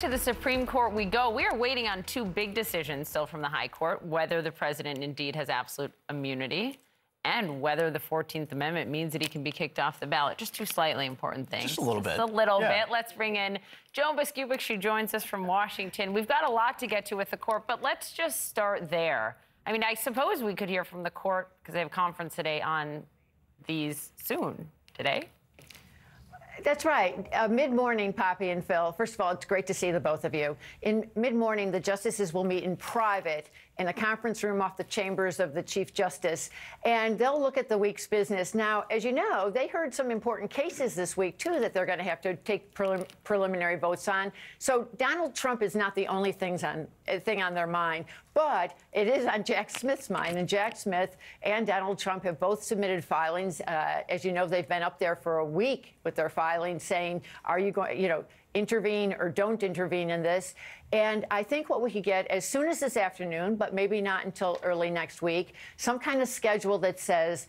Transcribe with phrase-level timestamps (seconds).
[0.00, 1.28] To the Supreme Court we go.
[1.28, 5.02] We are waiting on two big decisions still from the High Court whether the president
[5.02, 6.78] indeed has absolute immunity
[7.24, 10.38] and whether the 14th Amendment means that he can be kicked off the ballot.
[10.38, 11.64] Just two slightly important things.
[11.64, 12.16] Just a little bit.
[12.16, 12.84] Just a little yeah.
[12.84, 12.92] bit.
[12.92, 13.58] Let's bring in
[13.92, 14.60] Joan Biskupic.
[14.60, 16.12] She joins us from Washington.
[16.12, 19.36] We've got a lot to get to with the court, but let's just start there.
[19.66, 22.60] I mean, I suppose we could hear from the court because they have conference today
[22.60, 23.02] on
[23.66, 24.68] these soon.
[24.94, 25.28] Today?
[26.64, 27.26] That's right.
[27.32, 28.92] Uh, mid morning, Poppy and Phil.
[28.92, 30.56] First of all, it's great to see the both of you.
[30.82, 34.84] In mid morning, the justices will meet in private in a conference room off the
[34.84, 36.50] chambers of the Chief Justice,
[36.84, 38.54] and they'll look at the week's business.
[38.54, 41.98] Now, as you know, they heard some important cases this week, too, that they're going
[41.98, 44.32] to have to take prelim preliminary votes on.
[44.58, 46.88] So Donald Trump is not the only things on,
[47.20, 50.36] thing on their mind, but it is on Jack Smith's mind.
[50.36, 53.60] And Jack Smith and Donald Trump have both submitted filings.
[53.60, 57.22] Uh, as you know, they've been up there for a week with their filings saying,
[57.44, 58.24] are you going, you know,
[58.54, 60.54] intervene or don't intervene in this.
[60.92, 64.24] And I think what we could get as soon as this afternoon, but maybe not
[64.24, 67.46] until early next week, some kind of schedule that says,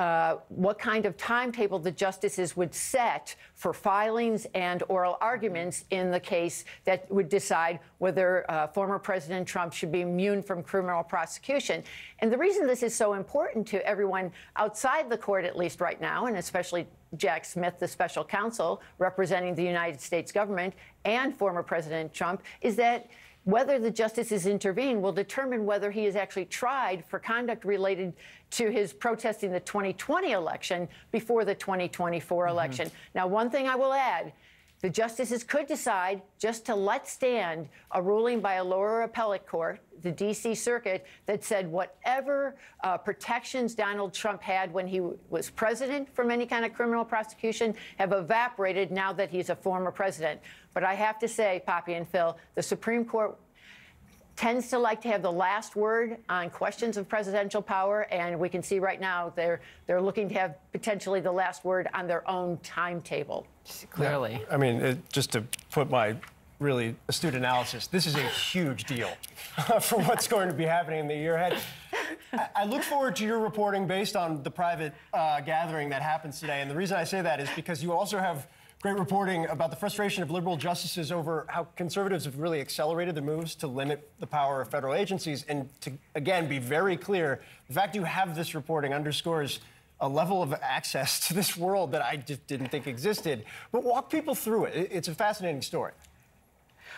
[0.00, 6.10] uh, what kind of timetable the justices would set for filings and oral arguments in
[6.10, 11.02] the case that would decide whether uh, former President Trump should be immune from criminal
[11.02, 11.82] prosecution.
[12.20, 16.00] And the reason this is so important to everyone outside the court, at least right
[16.00, 21.62] now, and especially Jack Smith, the special counsel representing the United States government, and former
[21.62, 23.08] President Trump, is that
[23.44, 28.12] whether the justices intervene will determine whether he is actually tried for conduct related
[28.50, 32.50] to his protesting the 2020 election before the 2024 mm-hmm.
[32.50, 32.90] election.
[33.14, 34.32] Now, one thing I will add
[34.80, 39.80] the justices could decide just to let stand a ruling by a lower appellate court,
[40.02, 40.54] the D.C.
[40.54, 46.46] Circuit, that said whatever uh, protections Donald Trump had when he was president from any
[46.46, 50.40] kind of criminal prosecution have evaporated now that he's a former president.
[50.72, 53.36] But I have to say, Poppy and Phil, the Supreme Court
[54.40, 58.48] tends to like to have the last word on questions of presidential power, and we
[58.48, 62.28] can see right now they're they're looking to have potentially the last word on their
[62.28, 63.46] own timetable.
[63.90, 64.54] Clearly, yeah.
[64.54, 66.16] I mean, it, just to put my
[66.58, 69.10] really astute analysis, this is a huge deal
[69.82, 71.58] for what's going to be happening in the year ahead.
[72.56, 76.62] I look forward to your reporting based on the private uh, gathering that happens today,
[76.62, 78.46] and the reason I say that is because you also have
[78.80, 83.20] Great reporting about the frustration of liberal justices over how conservatives have really accelerated the
[83.20, 85.44] moves to limit the power of federal agencies.
[85.50, 89.60] And to, again, be very clear, the fact you have this reporting underscores
[90.00, 93.44] a level of access to this world that I just didn't think existed.
[93.70, 94.88] But walk people through it.
[94.90, 95.92] It's a fascinating story.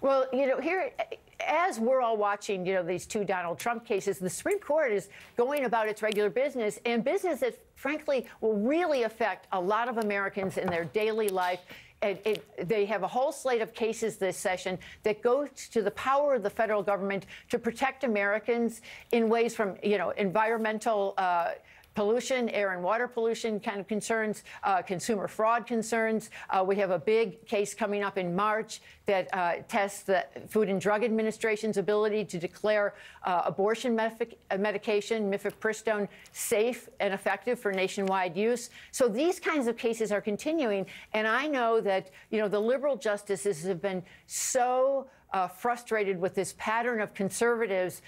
[0.00, 0.92] Well, you know, here,
[1.40, 5.08] as we're all watching, you know, these two Donald Trump cases, the Supreme Court is
[5.36, 9.98] going about its regular business and business that frankly, will really affect a lot of
[9.98, 11.60] Americans in their daily life.
[12.02, 16.34] It, they have a whole slate of cases this session that go to the power
[16.34, 18.82] of the federal government to protect Americans
[19.12, 21.14] in ways from, you know, environmental.
[21.16, 21.52] Uh,
[21.96, 26.30] pollution, air and water pollution kind of concerns, uh, consumer fraud concerns.
[26.50, 30.68] Uh, we have a big case coming up in March that uh, tests the Food
[30.68, 38.36] and Drug Administration's ability to declare uh, abortion medication, mifepristone, safe and effective for nationwide
[38.36, 38.68] use.
[38.92, 40.84] So these kinds of cases are continuing,
[41.14, 46.34] and I know that you know the liberal justices have been so uh, frustrated with
[46.34, 48.02] this pattern of conservatives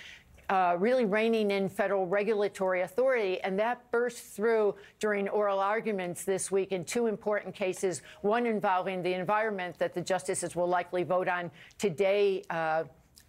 [0.48, 3.40] uh, really reining in federal regulatory authority.
[3.42, 9.02] And that burst through during oral arguments this week in two important cases, one involving
[9.02, 12.42] the environment that the justices will likely vote on today.
[12.50, 12.84] Uh,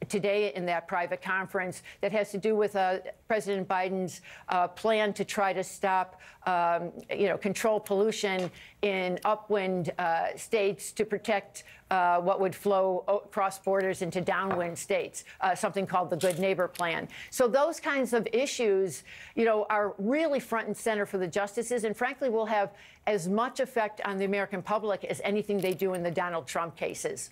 [0.08, 5.14] today in that private conference that has to do with uh, President Biden's uh, plan
[5.14, 8.50] to try to stop, um, you know, control pollution
[8.82, 15.24] in upwind uh, states to protect uh, what would flow across borders into downwind states,
[15.42, 17.08] uh, something called the Good Neighbor Plan.
[17.32, 19.04] So those kinds of issues,
[19.36, 22.74] you know, are really front and center for the justices, and frankly, will have
[23.08, 26.76] as much effect on the American public as anything they do in the Donald Trump
[26.76, 27.32] cases.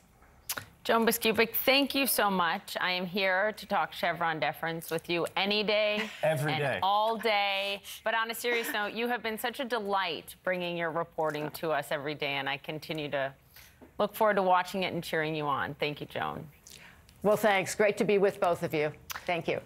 [0.88, 2.78] Joan Biskupic, thank you so much.
[2.80, 6.10] I am here to talk Chevron deference with you any day.
[6.24, 6.80] Every and day.
[6.82, 7.82] All day.
[8.06, 11.72] But on a serious note, you have been such a delight bringing your reporting to
[11.72, 13.34] us every day, and I continue to
[14.00, 15.74] look forward to watching it and cheering you on.
[15.74, 16.48] Thank you, Joan.
[17.22, 17.76] Well, thanks.
[17.76, 18.94] Great to be with both of you.
[19.26, 19.60] Thank you.